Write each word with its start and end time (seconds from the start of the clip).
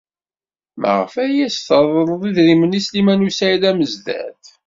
Maɣef 0.81 1.13
ay 1.23 1.35
as-treḍled 1.47 2.21
idrimen 2.39 2.77
i 2.79 2.81
Sliman 2.85 3.27
u 3.27 3.29
Saɛid 3.31 3.63
Amezdat? 3.69 4.43